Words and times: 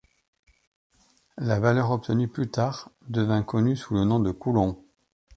La 1.37 1.59
valeur 1.59 1.91
obtenue 1.91 2.27
plus 2.27 2.49
tard 2.49 2.89
devint 3.07 3.43
connue 3.43 3.75
sous 3.75 3.93
le 3.93 4.03
nom 4.03 4.19
de 4.19 4.31
Coulomb. 4.31 4.83